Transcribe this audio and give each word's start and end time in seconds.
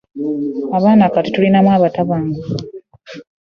Abaana 0.77 1.05
kati 1.13 1.29
tulinamu 1.33 1.69
n'abatabangufu. 1.71 2.53